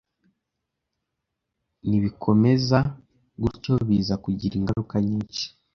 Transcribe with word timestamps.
nibikomeza 1.87 2.79
gutyo 3.41 3.73
biza 3.87 4.13
kugira 4.23 4.53
ingaruka 4.59 4.95
nyinshi, 5.07 5.45